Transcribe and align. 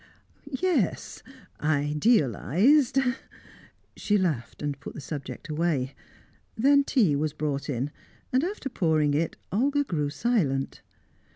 "Yes 0.49 1.21
idealised!" 1.59 2.97
She 3.95 4.17
laughed 4.17 4.63
and 4.63 4.79
put 4.79 4.95
the 4.95 4.99
subject 4.99 5.47
away. 5.47 5.93
Then 6.57 6.83
tea 6.83 7.15
was 7.15 7.33
brought 7.33 7.69
in, 7.69 7.91
and 8.33 8.43
after 8.43 8.67
pouring 8.67 9.13
it, 9.13 9.35
Olga 9.51 9.83
grew 9.83 10.09
silent. 10.09 10.81